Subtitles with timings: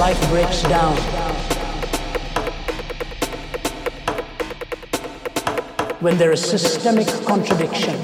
[0.00, 0.96] life breaks down.
[6.00, 7.96] When there is systemic contradiction.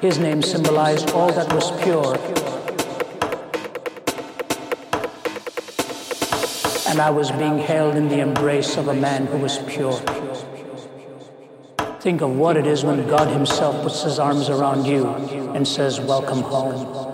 [0.00, 2.16] His name symbolized all that was pure.
[6.88, 10.23] And I was being held in the embrace of a man who was pure.
[12.04, 15.06] Think of what it is when God Himself puts His arms around you
[15.54, 17.13] and says, Welcome home.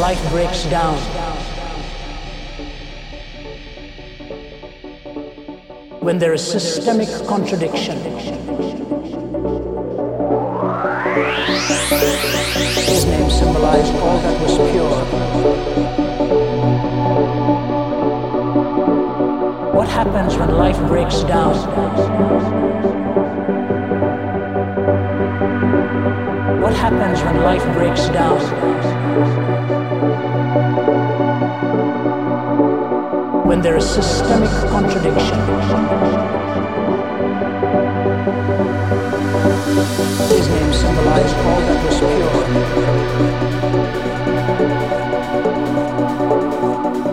[0.00, 0.96] Life breaks down.
[6.00, 7.98] When there is systemic contradiction.
[12.90, 15.04] His name symbolized all that was pure.
[19.74, 22.89] What happens when life breaks down?
[26.90, 28.40] Happens when life breaks down?
[33.46, 35.38] when there is systemic contradiction.
[40.28, 42.44] His name symbolized all that was pure.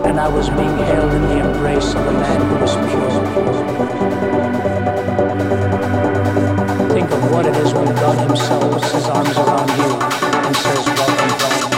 [0.06, 3.08] And I was being held in the embrace of a man who was pure.
[7.08, 9.96] Think of what it is when God Himself puts His arms around you
[10.46, 11.70] and says, Welcome home.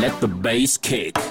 [0.00, 1.29] Let the bass kick.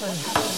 [0.00, 0.49] What happened?